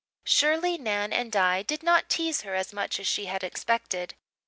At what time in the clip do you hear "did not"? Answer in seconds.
1.61-2.09